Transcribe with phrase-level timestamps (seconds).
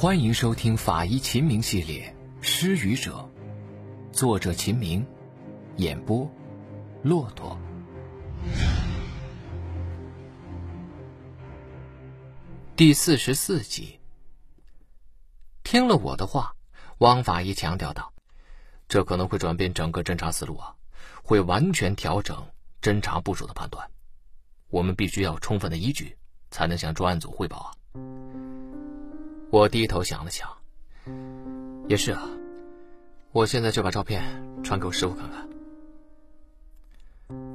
[0.00, 3.28] 欢迎收听法医秦明系列《失语者》，
[4.16, 5.04] 作者秦明，
[5.74, 6.30] 演播
[7.02, 7.58] 骆驼。
[12.76, 13.98] 第四十四集。
[15.64, 16.54] 听了我的话，
[16.98, 18.12] 汪法医强调道
[18.86, 20.76] ：“这可能会转变整个侦查思路啊，
[21.24, 22.46] 会完全调整
[22.80, 23.90] 侦查部署的判断。
[24.68, 26.16] 我们必须要充分的依据，
[26.52, 27.72] 才能向专案组汇报啊。”
[29.50, 30.46] 我低头想了想，
[31.88, 32.28] 也是啊，
[33.32, 34.22] 我现在就把照片
[34.62, 35.48] 传给我师傅看看。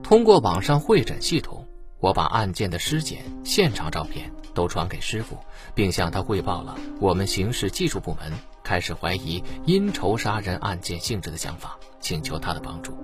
[0.01, 1.67] 通过网上会诊系统，
[1.99, 5.37] 我把案件的尸检现场照片都传给师傅，
[5.75, 8.33] 并向他汇报了我们刑事技术部门
[8.63, 12.97] 开始怀疑因仇杀人案件性质的想法，请求他的帮助。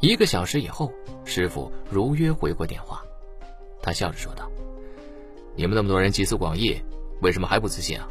[0.00, 0.90] 一个小时以后，
[1.26, 3.02] 师傅如约回过电话，
[3.82, 4.50] 他笑着说道
[5.54, 6.74] ：“你们那么多人集思广益。”
[7.20, 8.08] 为什么还不自信啊？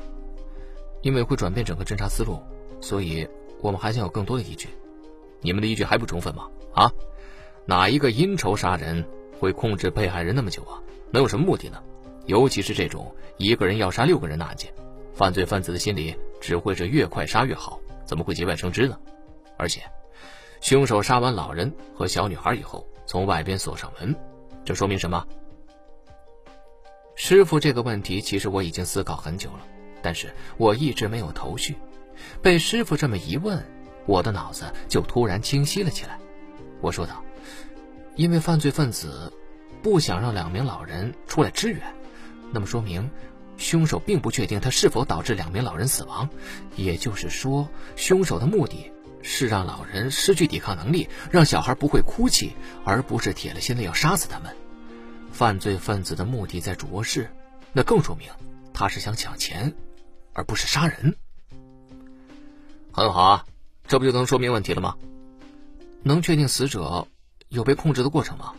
[1.02, 2.39] 因为会转变整个侦查思路，
[2.81, 3.27] 所以
[3.61, 4.69] 我们还想有更多的依据。
[5.41, 6.49] 你们的依据还不充分吗？
[6.73, 6.91] 啊？
[7.66, 9.05] 哪一个因仇杀人
[9.39, 10.81] 会控制被害人那么久啊？
[11.11, 11.81] 能有什么目的呢？
[12.25, 14.73] 尤其是这种一个人要杀六个人的案件，
[15.14, 18.97] 犯罪分子的心里只会是越快杀越好，怎么会节外生枝呢？
[19.58, 19.81] 而且，
[20.59, 24.14] 凶手杀完老人和小女孩以后，从外边锁上门，
[24.66, 25.25] 这说明什么？
[27.20, 29.66] 师傅，这个问题其实我已经思考很久了，
[30.04, 31.76] 但是我一直没有头绪。
[32.44, 33.66] 被师傅这么一问，
[34.06, 36.20] 我的脑子就突然清晰了起来。
[36.80, 37.26] 我说道
[38.16, 39.34] ：“因为犯罪分子
[39.82, 41.82] 不想让两名老人出来支援，
[42.52, 43.10] 那么说明
[43.58, 46.30] 凶手并不确定他是否导致两名老人死亡。
[46.76, 48.92] 也就是说，凶手的目的
[49.23, 52.54] 是让老人失去抵抗能力，让小孩不会哭泣，
[52.86, 54.56] 而不是铁了心的要杀死他们。”
[55.38, 57.30] 犯罪分子的目的在主卧室，
[57.71, 58.27] 那更说明
[58.73, 59.71] 他是想抢钱，
[60.33, 61.16] 而不是杀人。
[62.91, 63.45] 很好啊，
[63.88, 64.97] 这不就能说明问题了吗？
[66.02, 67.08] 能确定死者
[67.49, 68.55] 有被控制的过程吗？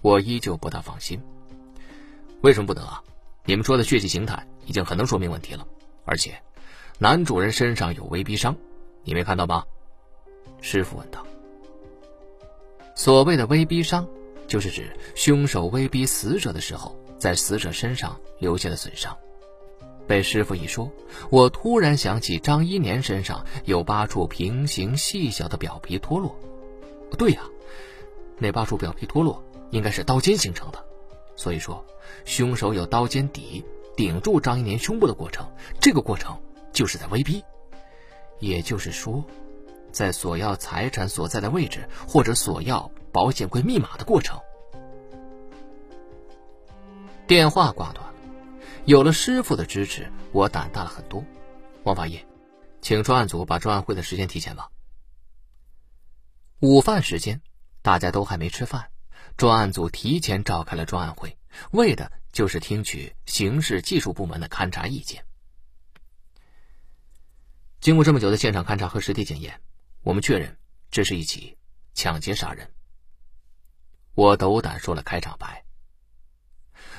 [0.00, 1.22] 我依旧不大放心。
[2.40, 3.00] 为什么不能啊？
[3.44, 5.64] 你们说的血迹形态已经很能说明问题了，
[6.04, 6.42] 而且
[6.98, 8.56] 男主人身上有威逼伤，
[9.04, 9.64] 你没看到吗？
[10.60, 11.24] 师傅问道。
[12.96, 14.08] 所谓的威逼伤。
[14.46, 19.16] 就是指凶手威逼死者的时候，在死者身上留下的损伤。
[20.06, 20.90] 被师傅一说，
[21.30, 26.36] 我突然想起张一年身上有八处平行细小的表皮脱落。
[27.16, 27.42] 对呀，
[28.38, 30.84] 那八处表皮脱落应该是刀尖形成的。
[31.36, 31.84] 所以说，
[32.24, 33.64] 凶手有刀尖抵
[33.96, 35.46] 顶住张一年胸部的过程，
[35.80, 36.36] 这个过程
[36.72, 37.42] 就是在威逼。
[38.40, 39.24] 也就是说，
[39.92, 42.90] 在索要财产所在的位置，或者索要。
[43.12, 44.40] 保险柜密码的过程。
[47.26, 48.14] 电话挂断了，
[48.84, 51.24] 有了师傅的支持，我胆大了很多。
[51.84, 52.24] 王法医，
[52.80, 54.70] 请专案组把专案会的时间提前吧。
[56.60, 57.40] 午饭时间，
[57.80, 58.90] 大家都还没吃饭，
[59.36, 61.38] 专案组提前召开了专案会，
[61.70, 65.24] 为的就是听取刑事技术部门的勘查意见。
[67.80, 69.60] 经过这么久的现场勘查和实地检验，
[70.02, 70.56] 我们确认
[70.90, 71.56] 这是一起
[71.94, 72.70] 抢劫杀人。
[74.14, 75.64] 我斗胆说了开场白。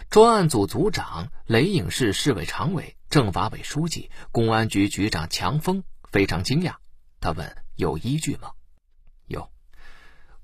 [0.10, 6.76] 专案组组长、雷影市市委常委、政法委书记、公安局局长强峰非常惊讶，
[7.20, 8.52] 他问：“有依据吗
[9.28, 9.50] ？”“有，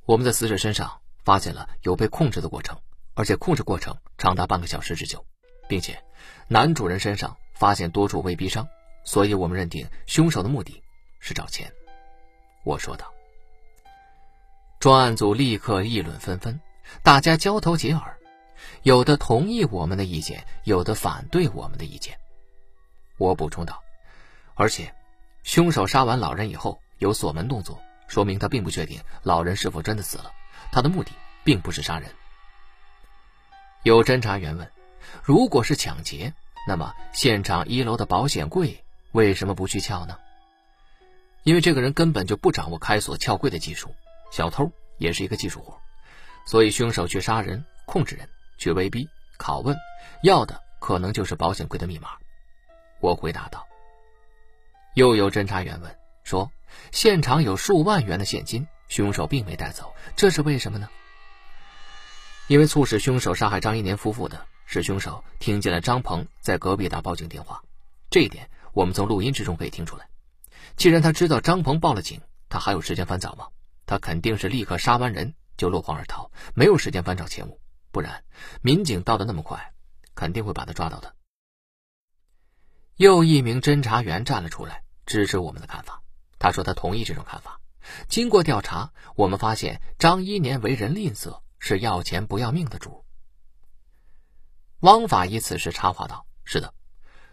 [0.06, 2.80] 我们在死者身上发现了有被控制的过程，
[3.14, 5.26] 而且控制过程长达半个小时之久，
[5.68, 6.04] 并且
[6.48, 8.68] 男主人身上发现多处未逼伤，
[9.04, 10.82] 所以我们认定凶手的目的
[11.20, 11.72] 是找钱。”
[12.64, 13.19] 我说道。
[14.80, 16.62] 专案组立刻议论纷纷，
[17.04, 18.18] 大家交头接耳，
[18.82, 22.18] 有的同意我们的意见，有的反对我们的意见。
[23.18, 23.84] 我补充道
[24.56, 24.96] ：“而且，
[25.44, 30.32] 凶手杀完老人以后有锁门动作，说明他并不确定老人是否真的死了。
[30.72, 31.12] 他的目的
[31.44, 32.10] 并不是杀人。”
[33.84, 34.72] 有侦查员问
[35.22, 36.34] ：“如果是抢劫，
[36.66, 40.18] 那么现场一楼的保险柜为什么不去撬呢？”
[41.44, 43.94] 因为这个人根本就不掌握开锁撬柜的技术。
[44.32, 45.78] 小偷也是一个技术活，
[46.46, 48.28] 所以凶手去杀人、控制人、
[48.58, 49.76] 去威逼、拷问，
[50.24, 52.10] 要的可能就是保险柜的密码。
[53.00, 53.66] 我回答道。
[54.96, 56.52] 又有侦查员问说
[56.92, 60.90] ：“现场有数万元的现金，凶手并没带走，这是为什么呢？”
[62.48, 67.62] 因为促使凶手杀害张一年夫妇的是凶手听见了张鹏在隔壁打报警电话，
[68.10, 70.08] 这一点我们从录音之中可以听出来。
[70.76, 73.48] 既然他知道张鹏报了警，他还有时间翻找吗？
[73.90, 77.60] 他肯定是立刻杀完人就落荒而逃，没有时间翻找钱物，
[77.92, 78.24] 不然
[78.62, 79.74] 民警到的那么快，
[80.14, 81.16] 肯定会把他抓到的。
[82.98, 86.04] 又一名侦查员站了出来，支持我们的看法。
[86.38, 87.60] 他说他同意这种看法。
[88.08, 93.04] 经过调查，我们发现张一年为人吝啬，是要钱不要命的主。
[94.82, 96.76] 汪法医此时插话道：“是的，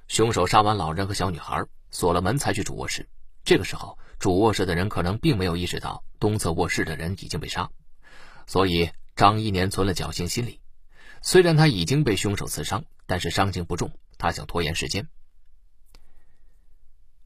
[0.08, 3.06] 凶手杀完老人和小女孩，锁了门才去主卧室。
[3.44, 7.70] 这个时候，主卧室的人可能并没有意识到东侧卧室的人已经被杀，
[8.46, 10.60] 所以张一年存了侥幸心理。
[11.22, 15.08] 虽然他已经被凶手刺伤，但是伤情不重，他想拖延时间。”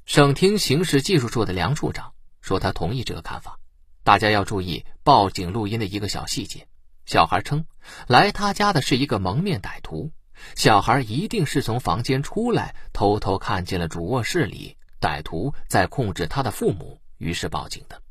[0.07, 3.59] 省厅刑事技术处的梁处长说：“他同意这个看法。
[4.03, 6.67] 大家要注意报警录音的一个小细节。”
[7.07, 7.65] 小孩称，
[8.07, 10.13] 来他家的是一个蒙面歹徒。
[10.57, 18.03] 小孩一定是从房间出来，偷偷看见了主卧室里歹徒在控制他的父母，于是报警的。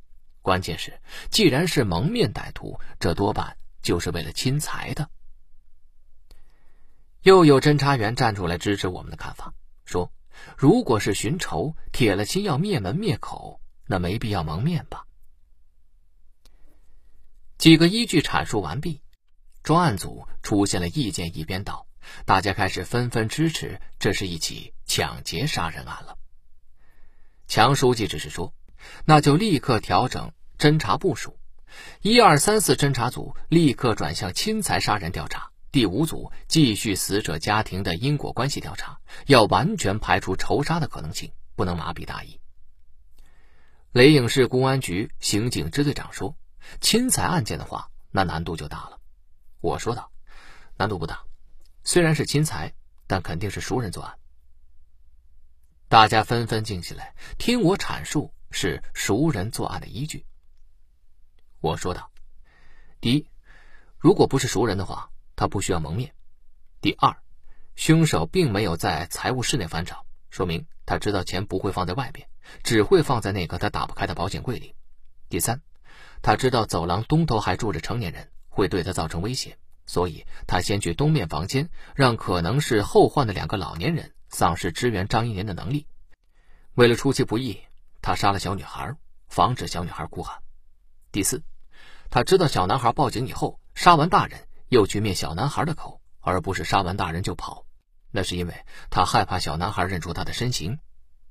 [0.41, 1.00] 关键是，
[1.30, 5.09] 既然是蒙面歹徒，这多半就是为了侵财的。
[7.21, 9.53] 又有侦查员站出来支持我们的看法，
[9.86, 10.12] 说：
[10.57, 15.06] 如果是寻仇，铁了心要灭门灭口，那没必要蒙面吧。
[17.57, 19.01] 几个依据阐述完毕，
[19.63, 21.86] 专案组出现了意见一边倒，
[22.25, 26.19] 大家开始纷纷支持，这是一起抢劫杀人案了。
[27.50, 28.54] 强书记只是说
[29.06, 31.36] ：“那就立刻调整侦查部署，
[32.04, 42.40] 一二三四侦查组立刻转向侵财杀人调查，第五组继续死者家庭的因果关系调查，要完全排除仇杀的可能性，不能麻痹大意。”
[43.94, 46.36] 雷影市公安局刑警支队长说。
[46.81, 49.00] 侵财案件的话，那难度就大了。
[49.60, 50.12] 我说道
[50.78, 51.24] ：“难度不大，
[51.84, 52.74] 虽然是侵财，
[53.07, 54.13] 但肯定是熟人作案。”
[55.89, 60.24] 大家纷纷静下来，听我阐述是熟人作案的依据。
[61.62, 62.12] 我说道
[63.01, 63.27] ：“第一，
[63.97, 66.09] 如果不是熟人的话，他不需要蒙面；
[66.80, 67.18] 第二，
[67.75, 72.30] 凶手并没有在财务室内翻找，说明他知道钱不会放在外边，
[72.62, 74.75] 只会放在那个他打不开的保险柜里；
[75.27, 75.59] 第三。”
[76.21, 79.57] 他知道走廊东头还住着成年人，会对他造成威胁，
[79.88, 85.85] 所以他先去东面房间，让可能是后患的两个老年人丧失支援张一年的能力。
[86.75, 87.59] 为了出其不意，
[88.01, 88.95] 他杀了小女孩，
[89.27, 90.39] 防止小女孩哭喊。
[91.11, 91.43] 第四，
[92.09, 97.65] 他知道小男孩报警以后，杀完大人又去灭小男孩的口，而不是杀完大人就跑，
[98.11, 98.53] 那是因为
[98.89, 100.79] 他害怕小男孩认出他的身形。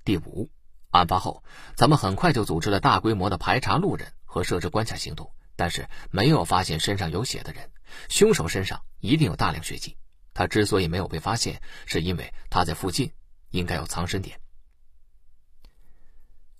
[0.04, 0.50] 第五，
[0.90, 1.42] 案发后，
[1.74, 4.12] 咱们很快就组织了大规模的排查路人。
[4.30, 7.70] 和设置关卡行动，但是没有发现身上有血的人。
[8.10, 9.96] 凶手身上一定有大量血迹。
[10.38, 13.12] 他之所以没有被发现，是因为他在附近
[13.50, 14.40] 应该有藏身点。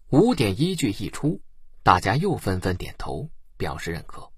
[0.09, 1.41] 五点依据一出，
[1.85, 4.33] 大家又纷纷点头表示认可。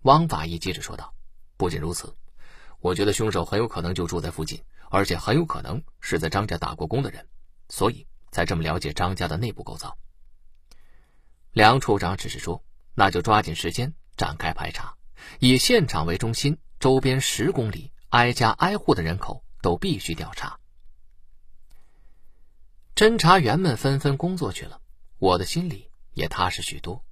[0.00, 1.14] 汪法医接着说道
[1.56, 2.12] ：“不仅如此，
[2.80, 4.60] 我觉得凶手很有可能就住在附近，
[4.90, 7.24] 而且很有可能是在张家打过工的人，
[7.68, 9.96] 所以才这么了解张家的内部构造。”
[11.54, 12.64] 梁处长只是说
[12.96, 14.96] ：“那就抓紧时间展开排查，
[15.38, 20.60] 以现场为中心，周边十公里挨家挨户的人口都必须调查。”
[22.94, 24.80] 侦查员们纷纷工作去了，
[25.18, 27.04] 我的心里也踏实许多。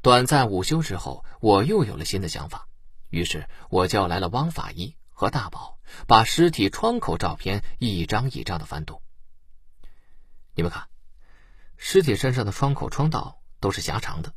[0.00, 2.68] 短暂午休之后，我又有了新的想法，
[3.10, 9.02] 于是我叫来了汪法医和大宝，把尸体窗口照片一张一张的翻动。
[10.54, 10.88] 你们看。
[11.76, 14.32] 尸体身上的窗口窗刀都是狭长的，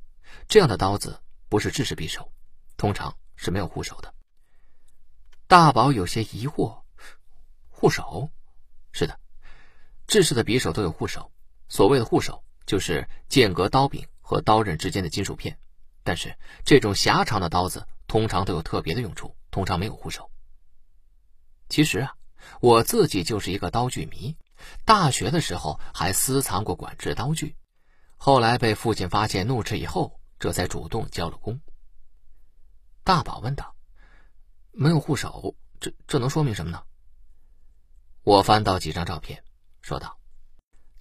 [0.49, 2.33] 这样的刀子不是制式匕首，
[2.77, 4.13] 通常是没有护手的。
[5.47, 6.81] 大宝有些疑惑
[7.71, 8.29] ：“护手？
[8.91, 9.17] 是的，
[10.05, 11.31] 制式的匕首都有护手。
[11.69, 15.57] 所谓的护手，就是间隔刀柄和刀刃之间的金属片。
[16.03, 20.29] 但是这种狭长的刀子通常都有特别的用处，通常没有护手。
[21.69, 22.15] 其实啊，
[22.59, 24.35] 我自己就是一个刀具迷。”
[24.83, 27.55] 大学的时候还私藏过管制刀具，
[28.17, 31.61] 后来被父亲发现怒斥以后，这才主动交了功。
[33.03, 33.75] 大宝问道
[34.77, 36.83] ：“没有护手，这这能说明什么呢？”
[38.23, 39.43] 我翻到几张照片，
[39.81, 40.19] 说道：“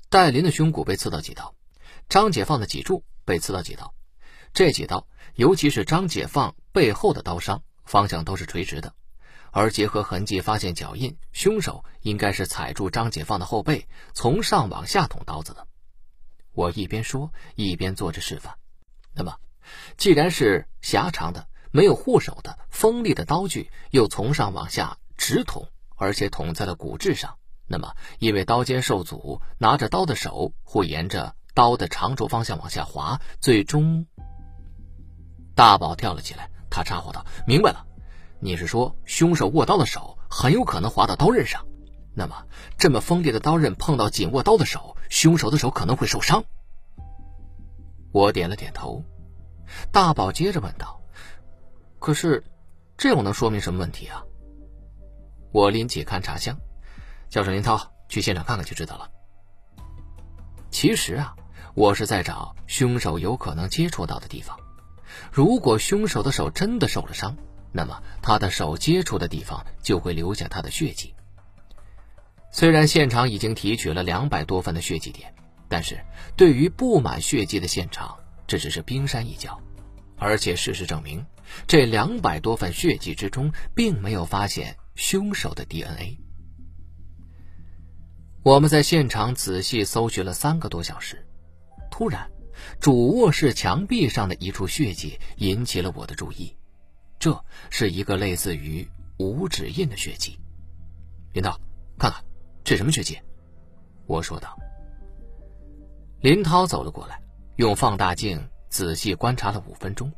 [0.08, 1.54] 戴林的胸骨被刺到几刀，
[2.08, 3.94] 张解放的脊柱被刺到几刀，
[4.54, 8.94] 这几刀，尤其是张解放背后的刀伤，方向都是垂直的。”
[9.52, 15.66] 而结合痕迹发现脚印，凶手应该是踩住张解放的后背，从上往下捅刀子的。
[16.52, 18.58] 我一边说一边做着示范。
[19.14, 19.38] 那么，
[19.96, 34.06] 既然是狭长的、没有护手的锋利的刀具，又从上往下直捅，而且捅在了骨质上，那么因为刀尖受阻，拿着刀的手会沿着刀的长轴方向往下滑，最终……
[35.54, 37.86] 大宝跳了起来，他插话道：“明白了。”
[38.40, 41.66] 你是说，凶手握刀的手很有可能划到刀刃上，
[42.14, 42.46] 那么
[42.78, 46.42] 这么锋利的刀刃碰到紧握刀的手，凶手的手可能会受伤。
[48.12, 49.04] 我点了点头。
[49.92, 51.02] 大宝接着问道
[52.06, 52.44] ：“可是，
[52.96, 54.22] 这又能说明什么问题啊？”
[55.50, 56.56] 我拎起勘察箱，
[57.28, 59.10] 叫上林涛去现场看看就知道了。
[60.70, 61.34] 其实啊，
[61.74, 64.56] 我是在找凶手有可能接触到的地方。
[65.32, 67.36] 如果凶手的手真的受了伤，
[67.72, 71.12] 那么他的手接触的地方就会留下他的血迹。
[72.52, 75.34] 虽然现场已经提取了两百多份的血迹点，
[75.68, 75.98] 但是
[76.36, 79.60] 对于布满血迹的现场，这只是冰山一角。
[80.18, 81.26] 而且事实证明，
[81.66, 86.18] 这两百多份血迹之中，并没有发现凶手的 DNA。
[88.42, 91.26] 我们在现场仔细搜寻了三个多小时，
[91.90, 92.30] 突然，
[92.80, 96.56] 主卧室墙壁上的一处血迹引起了我的注意。
[97.18, 98.88] 这是一个类似于
[99.18, 100.38] 五指印的血迹。
[101.32, 101.58] 林涛，
[101.98, 102.24] 看看，
[102.62, 103.18] 这什么血迹？
[104.06, 104.56] 我说道。
[106.20, 107.20] 林涛走了过来，
[107.56, 110.12] 用放大镜仔细观察了五分钟，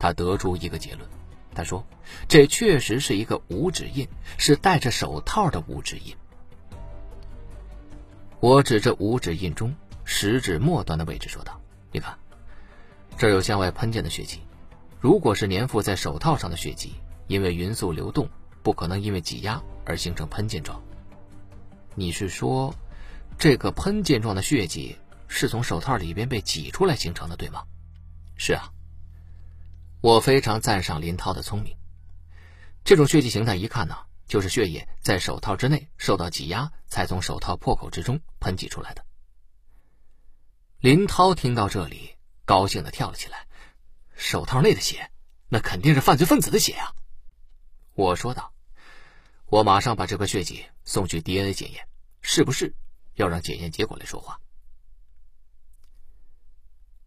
[0.00, 1.08] 他得出一个结论。
[1.54, 1.84] 他说
[2.28, 6.16] ：“这确实是一个五指印，是戴着手套的五指印。”
[8.40, 11.60] 我指着五指印中食指末端的位置说道
[11.92, 12.16] ：“你看，
[13.18, 14.40] 这有向外喷溅的血迹。
[15.00, 16.94] 如果是粘附在手套上的血迹，
[17.26, 18.28] 因为匀速流动，
[18.62, 20.80] 不可能因为挤压而形成喷溅状。
[21.96, 22.72] 你是说，
[23.38, 27.64] 这个喷溅状的血迹是从手套里边被挤出来形成的，对吗
[28.38, 28.70] ？”“是啊。”
[30.00, 31.76] 我非常赞赏林涛的聪明。
[32.84, 39.04] 这种血迹形态一看呢，就是血液在手套之内受到挤压，才从手套破口之中喷挤出来的。
[40.78, 42.16] 林涛听到这里，
[42.46, 43.46] 高兴的跳了起来
[44.16, 45.10] ：“手套内的血，
[45.50, 46.94] 那肯定是犯罪分子的血啊！”
[47.92, 48.54] 我说道
[49.44, 51.86] ：“我马上把这块血迹送去 DNA 检验，
[52.22, 52.74] 是不是
[53.16, 54.40] 要让检验结果来说话？”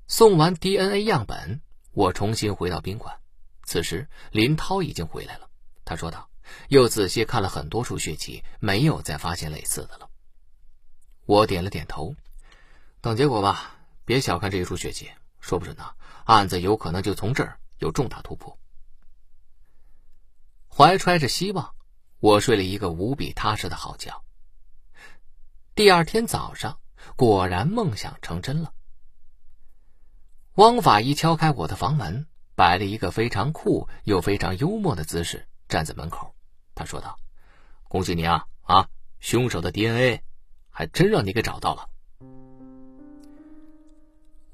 [0.05, 1.63] 送完 DNA 样本。
[1.93, 3.19] 我重新回到宾馆，
[3.63, 5.49] 此时林涛已经回来了。
[5.85, 6.29] 他说道
[6.69, 10.09] ：“又仔细看了很多处血迹，没有再发现类似的了。”
[11.25, 12.15] 我点了点头，
[12.99, 13.79] 等结果吧。
[14.05, 15.93] 别小看这一处血迹，说不准呢，
[16.25, 18.57] 案子有可能就从这儿有重大突破。
[20.67, 21.75] 怀揣着希望，
[22.19, 24.23] 我睡了一个无比踏实的好觉。
[25.75, 26.79] 第二天早上，
[27.15, 28.73] 果然梦想成真了。
[30.55, 36.35] 汪法医敲开我的房门，摆了一个非常酷又非常幽默的姿势，站在门口。
[36.75, 37.17] 他说道
[37.89, 38.87] ：“恭喜你啊啊，
[39.19, 40.21] 凶手的 DNA
[40.69, 41.89] 还真让你给找到了。”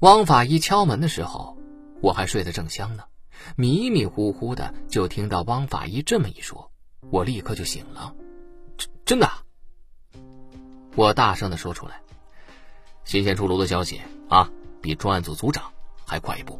[0.00, 1.58] 汪法医敲门的时候，
[2.00, 3.04] 我还睡得正香呢，
[3.54, 6.72] 迷迷糊糊的就听到汪法医这么一说，
[7.10, 8.14] 我立刻就醒了。
[8.78, 9.30] 真真的？
[10.96, 12.00] 我大声的说出来。
[13.04, 15.70] 新鲜出炉的消息啊，比专案组组长。
[16.10, 16.58] 还快一步，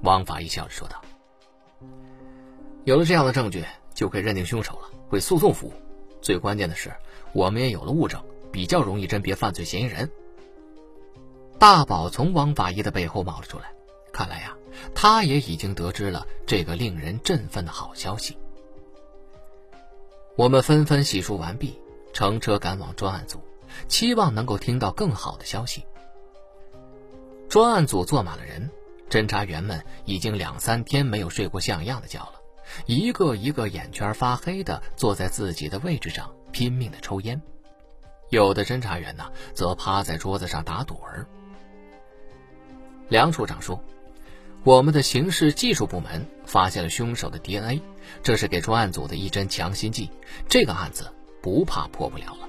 [0.00, 1.00] 王法医笑着说道
[2.82, 5.72] ：“有了这样的证据，就可以认定凶手了，为诉讼服务。
[6.20, 6.92] 最关键的是，
[7.32, 8.20] 我们也有了物证，
[8.50, 10.10] 比较容易甄别犯罪嫌疑人。”
[11.60, 13.72] 大宝从王法医的背后冒了出来，
[14.12, 14.56] 看来呀，
[14.92, 18.36] 他也已经得知了这个令人振奋的好消息。
[20.34, 21.78] 我们纷纷洗漱完毕，
[22.12, 23.40] 乘车赶往专案组，
[23.86, 25.84] 期望能够听到更好的消息。
[27.52, 28.70] 专案组坐满了人，
[29.10, 32.40] 侦查员们已经两三天没有睡过像样的觉了，
[32.86, 37.42] 一个一个眼圈发黑的坐在自己的位置上拼命的抽烟，
[38.30, 41.26] 有的侦查员呢则趴在桌子上打盹儿。
[43.10, 43.78] 梁处长说
[44.64, 47.82] ：“我们的刑事技术部门发现了凶手的 DNA，
[48.22, 50.08] 这是给专案组的一针强心剂，
[50.48, 52.48] 这个案子不怕破不了了。”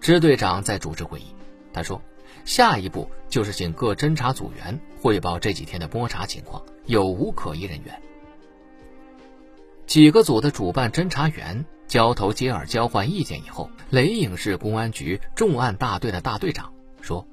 [0.00, 1.34] 支队长在主持会议，
[1.74, 2.00] 他说。
[2.46, 8.00] 下一步就是请各侦查组员汇报这几天的摸查情况，有无可疑人员。
[9.86, 17.26] 几个组的主办侦查员交头接耳交换意见以后，雷影市公安局重案大队的大队长说：“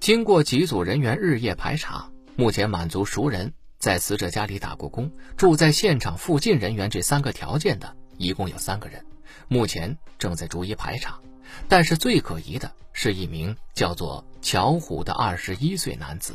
[0.00, 9.04] 经过几组人员日夜排查，目前满足熟人在死者家里打过工、住在现场附近人员这三个条件的，一共有三个人，
[9.46, 11.20] 目前正在逐一排查。”
[11.68, 16.34] 但是最可疑的是一名叫做乔虎的二十一岁男子。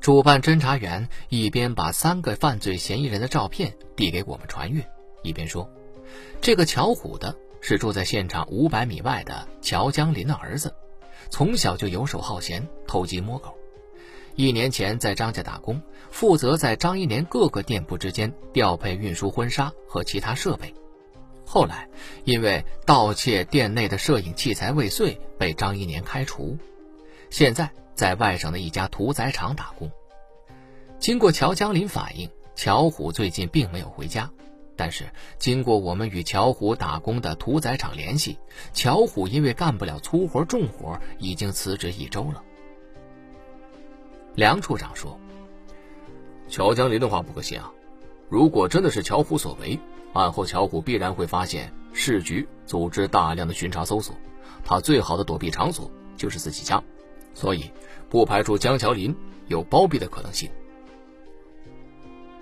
[0.00, 4.82] 主办侦查员一边把三个犯罪嫌疑人的照片递给我们传阅，
[5.22, 5.68] 一边说
[6.40, 10.74] ：“这个乔虎的是住在现场五百米外的乔江林的儿子，
[11.28, 13.54] 从小就游手好闲，偷鸡摸狗。
[14.36, 20.74] 一年前在张家打工，负责在张一年各个店铺之间调配运输婚纱和其他设备。”
[21.52, 21.88] 后来
[22.22, 26.56] 因为盗窃店内的摄影器材未遂，被张一年开除。
[27.28, 29.90] 现在在外省的一家屠宰场打工。
[31.00, 34.30] 经过乔江林反映，乔虎最近并没有回家。
[34.76, 38.38] 但是经过我们与乔虎打工的屠宰场联系，
[38.72, 42.44] 乔虎因为干不了粗活重活，已经辞职一周了。
[44.36, 45.18] 梁处长说
[46.48, 47.72] ：“乔江林的话不可信啊！
[48.28, 49.80] 如果真的是乔虎所为，
[50.12, 54.14] 案后乔虎必然会发现市局组织大量的巡查搜索，
[54.64, 56.82] 他最好的躲避场所就是自己家，
[57.34, 57.70] 所以
[58.08, 59.14] 不排除江乔林
[59.48, 60.50] 有包庇的可能性。”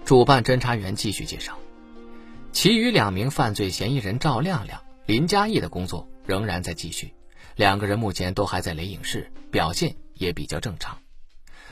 [0.04, 1.58] 主办侦查员继续介绍。
[2.50, 7.12] 其余两名犯罪嫌疑人赵亮亮、林嘉义的工作仍然在继续，
[7.56, 10.98] 两个人目前都还在雷影市，表现也比较正常。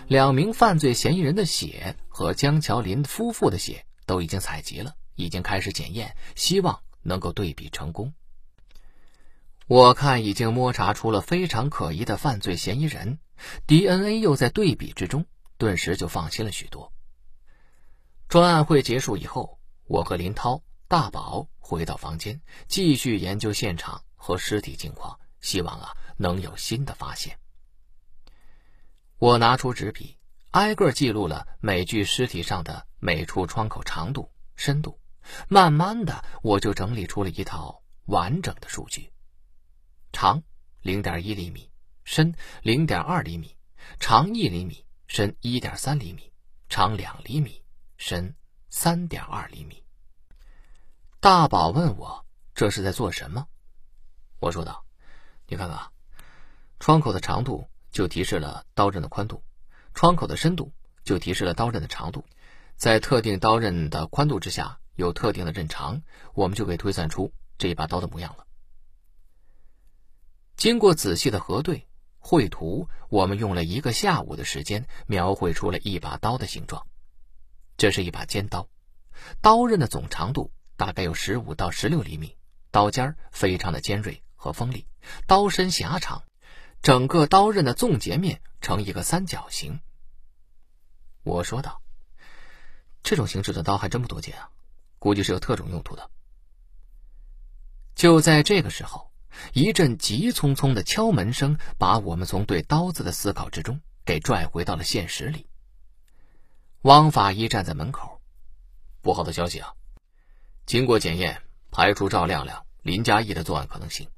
[0.07, 8.15] 两名犯罪嫌疑人的血和江乔林夫妇的血都已经采集了，已经开始检验，希望能够对比成功。
[9.67, 13.19] 我看已经摸查出了非常可疑的犯罪嫌疑人
[13.67, 15.27] ，DNA 又在对比之中，
[15.59, 16.93] 顿时就放心了许多。
[18.29, 20.63] 专案会结束以后，我和林涛。
[20.89, 27.37] 大宝回到房间，继续研究现场和尸体情况，希望啊能有新的发现。
[29.19, 30.17] 我拿出纸笔，
[30.53, 35.01] 挨个记录了每具尸体上的每处创口长度、深度，
[35.49, 39.13] 慢慢的我就整理出了一套完整的数据：
[40.13, 40.43] 长
[40.81, 41.71] 零点一厘米，
[42.05, 43.57] 深零点二厘米，
[43.99, 46.33] 长一厘米，深一点三厘米，
[46.69, 47.63] 长两厘米，
[47.97, 48.35] 深
[48.71, 49.83] 三点二厘米。
[51.21, 53.49] 大宝问我：“这是在做什么？”
[54.39, 54.85] 我说道
[55.49, 55.91] ：“你看看，
[56.79, 59.43] 创口的长度就提示了刀刃的宽度，
[59.95, 62.25] 创口的深度就提示了刀刃的长度，
[62.77, 66.03] 在特定刀刃的宽度之下有特定的刃长，
[66.35, 68.47] 我们就可以推算出这一把刀的模样了。”
[70.57, 71.87] 经过仔细的核对、
[72.19, 76.87] 绘图，我们用了一个下午的时间，描绘出了一把刀的形状。
[77.77, 78.69] 这是一把尖刀，
[79.41, 80.51] 刀刃的总长度。
[80.79, 82.37] 大概有十五到十六厘米，
[82.71, 84.87] 刀尖非常的尖锐和锋利，
[85.27, 86.23] 刀身狭长，
[86.83, 89.81] 整个刀刃的纵截面呈一个三角形。
[91.23, 91.81] 我说道
[93.03, 94.51] ：“这种形式的刀还真不多见啊，
[95.07, 96.11] 估计是有特种用途的。”
[97.95, 99.13] 就在这个时候，
[99.53, 105.47] 一阵急匆匆的敲门声把我们从对刀子的思考之中给拽回到了现实里。
[106.83, 108.21] 汪法医站在门口，
[109.01, 109.73] 不好的消息啊！
[110.67, 111.41] 经过检验，
[111.71, 114.09] 排除赵亮亮、林佳义的作案可能性。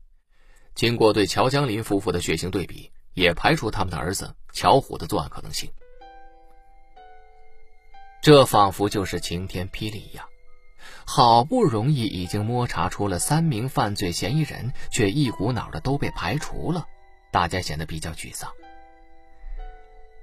[0.74, 5.70] 经过对乔江林夫妇的血型对比，也排除他们的儿子乔虎的作案可能性。
[8.22, 10.28] 这仿佛就是晴天霹雳一样，
[11.10, 16.86] 好不容易已经摸查出了三名犯罪嫌疑人，却一股脑的都被排除了，
[17.30, 18.52] 大家显得比较沮丧。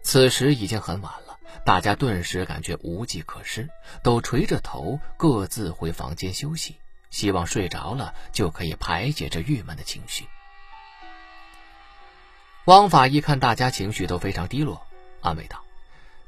[0.03, 1.39] 此时已经很晚了。
[1.65, 3.67] 大家顿时感觉无计可施，
[4.03, 6.75] 都垂着头，各自回房间休息，
[7.09, 10.27] 希望睡着了就可以排解这郁闷的情绪。
[12.65, 14.85] 汪法医看大家情绪都非常低落，
[15.21, 15.63] 安慰道：“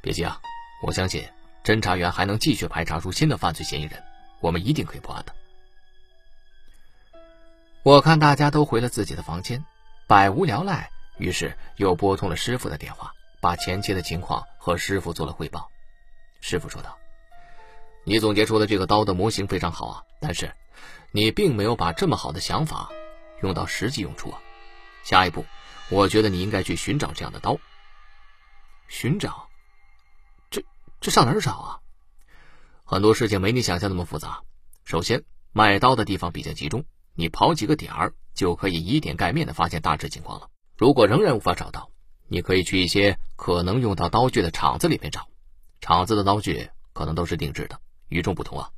[0.02, 0.40] 别急啊，
[0.82, 1.24] 我相信
[1.62, 4.02] 侦查员还能继续排查出新的犯罪嫌疑人，
[4.40, 5.34] 我们一定可以破案的。”
[7.84, 9.64] 我看大家都回了自己的房间，
[10.06, 13.12] 百无聊赖，于是又拨通了师傅的电话。
[13.40, 15.70] 把前期的情况和师傅做了汇报，
[16.40, 16.98] 师傅说道
[18.02, 20.52] ：“你总结出的这个刀的模型非常好啊，但是
[21.12, 22.90] 你并没有把这么好的想法
[23.40, 24.40] 用到实际用处啊。
[25.04, 25.46] 下一步，
[25.88, 27.56] 我觉得你应该去寻找这样的刀。
[28.88, 29.48] 寻找？
[30.50, 30.64] 这
[31.00, 31.80] 这上哪儿找啊？
[32.90, 34.40] 很多事情没你想象那么复杂。
[34.82, 35.22] 首先，
[35.52, 40.48] 卖刀的地方比较集中，你跑几个点儿就可以以点盖面的发现大致情况了。
[40.74, 41.90] 如果仍然无法找到，
[42.28, 45.28] 你可以去一些可能用到刀具的厂子里面找，
[45.82, 48.70] 厂子的刀具可能都是定制的，与众不同啊。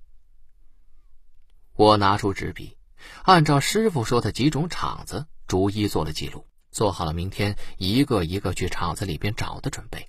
[1.76, 2.76] 我拿出纸笔，
[3.22, 10.08] 按照师傅说的几种厂子，逐一做了记录，做好了明天一个一个去厂子里边找的准备。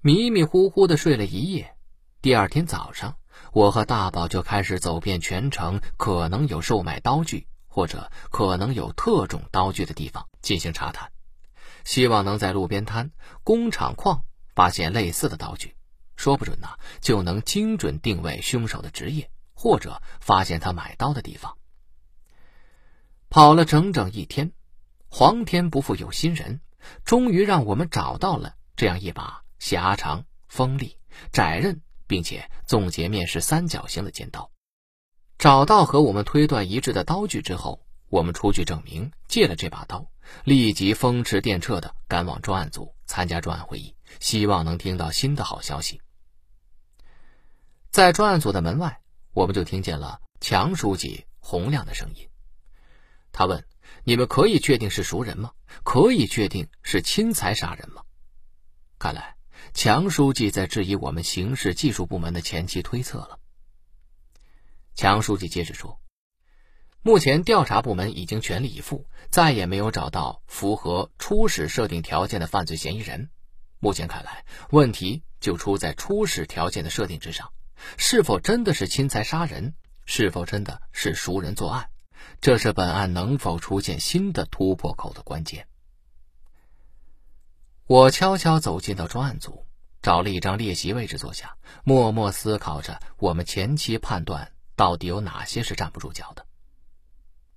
[0.00, 1.76] 迷迷糊糊的睡了一夜，
[2.22, 3.16] 第二天早上，
[3.52, 11.10] 我和大宝就开始走遍全城可能有售卖刀具或者可能有特种刀具的地方进行查探。
[11.82, 13.10] 希望能在路边摊、
[13.42, 14.22] 工厂矿
[14.54, 15.74] 发现类似的刀具，
[16.14, 16.68] 说不准呢，
[17.00, 21.56] 就能精准定位凶手的职业，或者发现他买刀的地方。
[23.30, 24.52] 跑了整整一天，
[25.08, 26.60] 皇天不负有心人，
[27.04, 30.96] 终于让我们找到了这样一把狭长、锋利、
[31.32, 31.82] 窄刃，
[32.12, 34.50] 并且总截面是三角形的尖刀。
[35.38, 40.06] 找到和我们推断一致的刀具之后，我们出具证明，借了这把刀，
[40.44, 46.02] 立即风驰电掣的赶往专案组参加专案会议，希望能听到新的好消息。
[47.90, 49.00] 在专案组的门外，
[49.32, 52.28] 我们就听见了强书记洪亮的声音。
[53.32, 53.64] 他问
[54.04, 55.52] ：“你们可以确定是熟人吗？
[55.82, 58.02] 可以确定是亲财杀人吗？”
[59.00, 59.34] 看来
[59.74, 63.38] 强书记在质疑我们刑事技术部门的前期推测了。
[64.94, 65.98] 强书记接着说
[67.02, 73.30] ：“目前调查部门已经全力以赴，再也没有找到符合初始设定条件的犯罪嫌疑人。
[73.78, 77.50] 目前看来，问题就出在初始条件的设定之上：
[77.96, 79.74] 是否真的是亲财杀人？
[80.04, 81.88] 是否真的是熟人作案？
[82.40, 85.66] 这是本案能否出现新的突破口的关键。”
[87.86, 89.66] 我悄悄走进到专案组，
[90.00, 94.52] 找了一张列席位置坐下，默默思考着我们前期判断。
[94.74, 96.46] 到底有哪些是站不住脚的？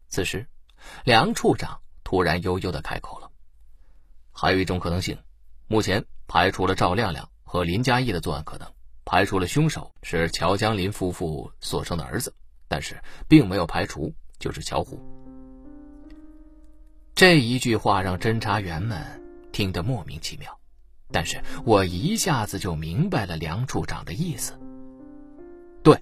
[0.10, 0.48] 此时，
[1.06, 3.32] 梁处长突然悠悠的开口了
[4.32, 5.18] ：“还有一种可能性，
[5.68, 8.70] 目前排除了赵亮亮和林佳义的作案可能，
[9.06, 12.36] 排除了凶手是乔江林夫妇所生的儿子，
[12.68, 15.00] 但是并没有排除就是乔虎。”
[17.16, 19.24] 这一句话让侦查员们
[19.56, 20.60] 听得莫名其妙，
[21.14, 24.60] 但是我一下子就明白了梁处长的意思。
[25.82, 25.98] 对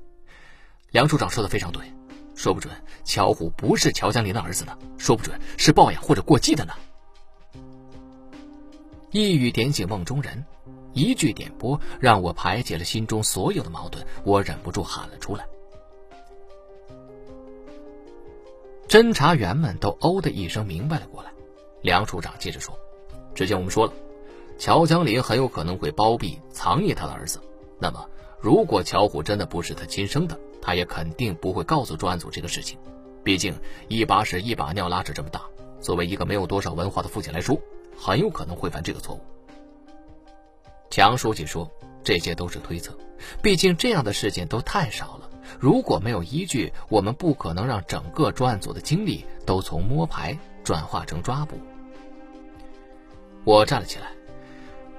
[0.90, 1.86] 梁处长说的非常对，
[2.34, 6.74] 说不准乔虎不是乔江林的儿子呢，说不准是抱养或者过继的呢。
[9.12, 10.44] 一语点醒梦中人，
[10.94, 15.46] 一句点拨让我排解了心中所有的矛盾，我忍不住喊了出来。
[18.88, 21.32] 侦查员们都哦的一声明白了过来。
[21.84, 22.76] 梁处长接着说
[23.34, 23.94] ：“之前我们说了，
[24.58, 27.40] 乔江林很有可能会包庇藏匿他的儿子，
[27.80, 32.80] 那么如果乔虎真的不是他亲生的。”他也肯定不会告诉专案组这个事情，
[33.22, 33.54] 毕竟
[33.90, 35.42] 一把屎一把尿拉扯这么大，
[35.82, 37.60] 作为一个没有多少文化的父亲来说，
[37.98, 39.20] 很有可能会犯这个错误。
[40.90, 41.70] 强书记说，
[42.02, 42.98] 这些都是推测，
[43.42, 51.58] 毕竟这样的事件都太少了，如果没有依据，我们不可能让整个专案组的精力都从摸排转化成抓捕。
[53.44, 54.08] 我站了起来，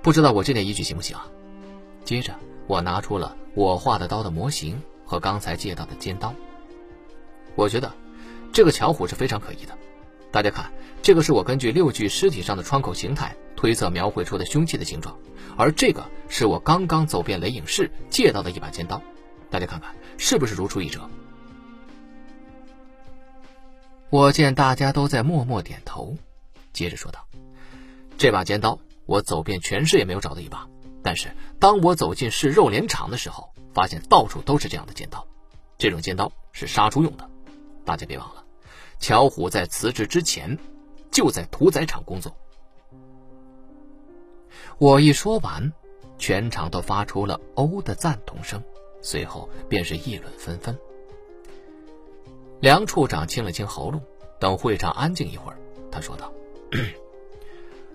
[0.03, 1.27] 不知道我这点依据行不行啊？
[2.05, 2.35] 接着，
[2.67, 4.81] 我拿出了我画的刀的模型。
[5.07, 6.35] 和刚才借到的尖刀，
[7.57, 7.93] 我觉得
[8.55, 9.77] 这个巧虎是非常可疑的。
[10.33, 15.15] 大家看，这个是我根据六具尸体上的窗口形态推测描绘出的凶器的形状，
[15.59, 19.01] 而这个是我刚刚走遍雷影室借到的一把尖刀。
[19.51, 21.03] 大家看看，是不是如出一辙？
[24.09, 26.17] 我见大家都在默默点头，
[26.73, 27.27] 接着说道
[28.19, 30.69] ：“这把尖刀，我走遍全市也没有找到一把。
[31.03, 35.27] 但是当我走进市肉联厂的时候。”发现到处都是这样的尖刀，
[35.77, 37.29] 这种尖刀是杀猪用的。
[37.85, 38.45] 大家别忘了，
[39.01, 40.57] 乔虎在辞职之前
[41.11, 42.33] 就在屠宰场工作。
[44.79, 45.73] 我一说完，
[46.19, 48.63] 全场都发出了“哦”的赞同声，
[49.03, 50.79] 随后便是议论纷纷。
[52.61, 54.01] 梁处长清了清喉咙，
[54.39, 55.59] 等会场安静一会儿，
[55.91, 56.33] 他说道：“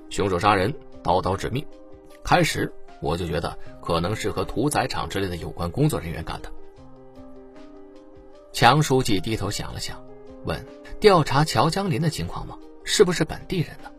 [0.09, 1.65] 凶手杀人，刀刀致命。
[2.23, 6.51] 开始。”我就觉得可能是和屠宰场之类的有关工作人员干的。
[8.51, 10.03] 强书记低头想了想，
[10.43, 10.65] 问
[10.99, 12.57] ：“调查乔江林的情况吗？
[12.83, 13.89] 是不是本地人呢？”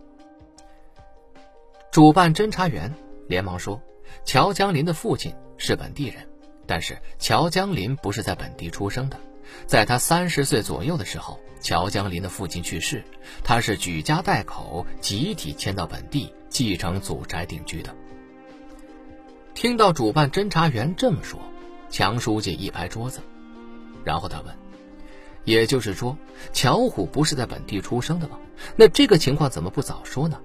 [1.90, 2.94] 主办侦查员
[3.26, 3.80] 连忙说
[4.26, 6.28] ：“乔江林的父亲是本地人，
[6.66, 9.16] 但是乔江林不是在本地出生的。
[9.66, 13.04] 在他三十岁左右的时候，乔江林的父亲去世，
[13.44, 17.94] 他是举家带口集体迁到本地，继承祖宅定居的。”
[19.54, 21.38] 听到主办侦查员这么说，
[21.90, 23.20] 强书记一拍桌子，
[24.04, 24.54] 然后他问
[25.44, 26.16] ：“也就是说，
[26.52, 28.38] 乔虎不是在本地出生的吗？
[28.76, 30.38] 那这个情况怎么不早说呢？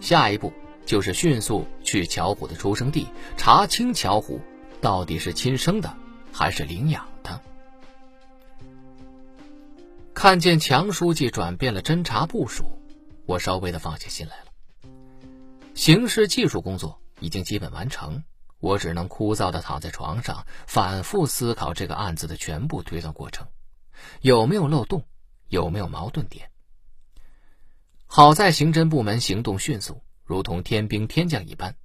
[0.00, 0.52] 下一步
[0.84, 3.06] 就是迅速去乔虎的出生地，
[3.36, 4.40] 查清乔虎
[4.80, 5.96] 到底是亲生的
[6.32, 7.40] 还是领养的。”
[10.20, 12.64] 看见强书记转变了侦查部署，
[13.24, 14.46] 我稍微的放下心来了。
[15.74, 18.24] 刑事技术工作已经基本完成。
[18.58, 23.46] 我只能枯燥的躺在床上，反复思考这个案子的全部推断过程，
[24.20, 25.04] 有没有漏洞，
[25.46, 26.50] 有没有矛盾点。
[28.04, 31.76] 好在刑侦部门行动迅速，如同天兵天将一般，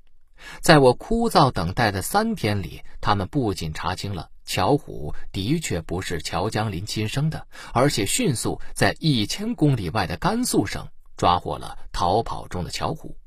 [0.59, 13.17] 在我枯燥等待的三天里，他们不仅查清了乔虎的确不是乔江林亲生的，而且迅速在一千公里外的甘肃省抓获了逃跑中的乔虎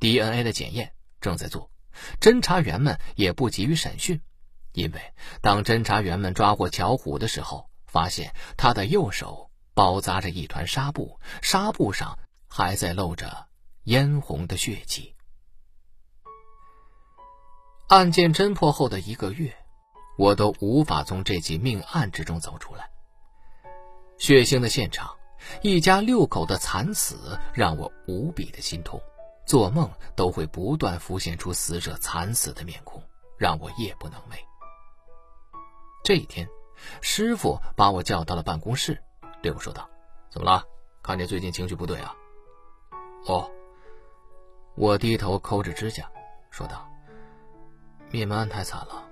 [0.00, 1.70] ，DNA 的检验正在做。
[2.20, 4.20] 侦查员们也不急于审讯，
[4.72, 5.00] 因为
[5.40, 13.46] 当侦查员们抓获乔虎的时候，发现他的右手包扎着一团纱布，纱布上还在露着
[13.84, 15.14] 嫣红的血迹。
[17.86, 19.56] 案件侦破后的一个月，
[20.16, 22.88] 我都无法从这起命案之中走出来。
[24.18, 25.14] 血腥的现场，
[25.62, 29.00] 一家六口的惨死，让我无比的心痛。
[29.44, 33.00] 做梦都会不断浮现出死者惨死的面孔，
[33.38, 34.34] 让我夜不能寐。
[36.02, 36.48] 这一天，
[37.00, 39.00] 师傅把我叫到了办公室，
[39.42, 39.88] 对我说道
[40.30, 40.64] ：“怎么了？
[41.00, 42.12] 看你最近情绪不对啊？”
[43.28, 43.48] 哦，
[44.74, 46.10] 我低头抠着指甲，
[46.50, 46.90] 说道
[48.10, 49.08] ：“灭门案太惨了，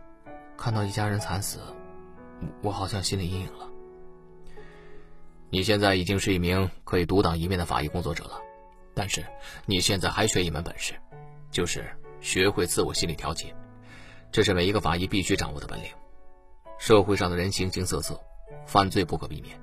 [0.57, 1.59] 看到一家人惨死，
[2.62, 3.69] 我好像心理阴影了。”
[5.51, 8.40] 你现在已经是一名可以独当一面的法医工作者了。
[8.93, 9.25] 但是
[9.67, 10.95] 你现在还缺一门本事，
[11.51, 11.85] 就是
[12.21, 13.55] 学会自我心理调节，
[14.31, 15.88] 这是每一个法医必须掌握的本领。
[16.79, 18.21] 社会上的人形形色色，
[18.67, 19.59] 犯罪不可避免，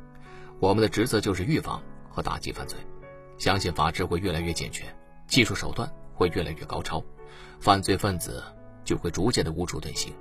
[0.60, 2.78] 我们的职责就是预防和打击犯罪。
[3.38, 4.94] 相信法治会越来越健全，
[5.28, 7.04] 技术手段会越来越高超，
[7.60, 8.44] 犯罪分子
[8.86, 10.14] 就会逐渐的无处遁形。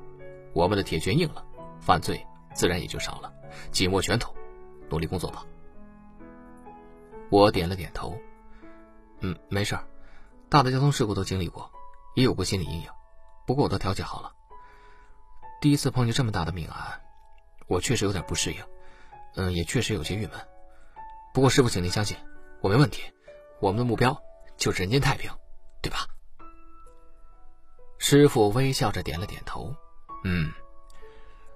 [0.53, 1.45] 我们的铁拳硬了，
[1.81, 3.33] 犯罪自然也就少了。
[3.71, 4.35] 紧握拳头，
[4.89, 5.45] 努力工作吧。
[7.31, 8.19] 我点了点头。
[9.21, 9.85] 嗯，没事儿，
[10.49, 11.71] 大的交通事故都经历过，
[12.15, 12.89] 也有过心理阴影，
[13.47, 14.33] 不过我都调节好了。
[15.61, 17.01] 第一次碰见这么大的命案，
[17.67, 18.65] 我确实有点不适应，
[19.37, 20.33] 嗯，也确实有些郁闷。
[21.35, 22.17] 不过师傅，请您相信，
[22.63, 23.03] 我没问题。
[23.61, 24.19] 我们的目标
[24.57, 25.31] 就是人间太平，
[25.83, 26.07] 对吧？
[27.99, 29.77] 师傅微笑着点了点头。
[30.23, 30.53] 嗯，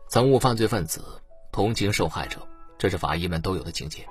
[0.09, 1.05] 憎恶犯罪分子，
[1.53, 2.47] 同情受害者，
[2.79, 4.07] 这是法医们都有的情节。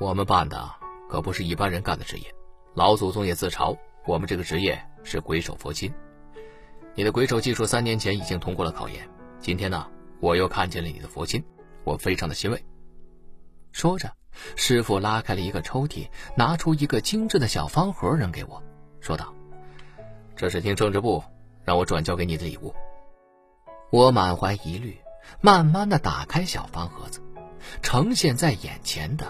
[0.00, 0.68] 我们办的
[1.08, 2.34] 可不是一般人干的职业。
[2.74, 5.92] 老祖宗也自嘲，我们这个职业是鬼手佛心。
[6.96, 9.88] 你的鬼手技术三年前已经通过了考验，今天呢，
[10.20, 11.44] 我又看见了你的佛心，
[11.84, 12.64] 我非常的欣慰。
[13.70, 14.12] 说着，
[14.56, 18.60] 师傅拉开了一个抽屉，拿出一个精致的小方盒扔给我，
[19.00, 19.32] 说道
[20.34, 21.22] ：“这是听政治部
[21.64, 22.74] 让我转交给你的礼物。”
[23.94, 24.98] 我满怀疑虑，
[25.40, 27.22] 慢慢的打开小方盒子，
[27.80, 29.24] 呈现在眼前的，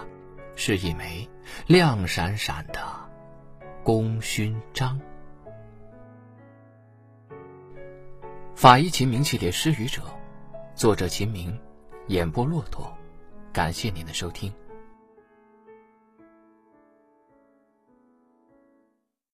[0.55, 1.29] 是一枚
[1.67, 2.79] 亮闪闪的。
[3.83, 4.99] 功勋章，
[8.55, 10.01] 法医秦明系列《失语者》，
[10.73, 11.55] 作者秦明，
[12.07, 12.91] 演播骆驼，
[13.53, 14.51] 感谢您的收听。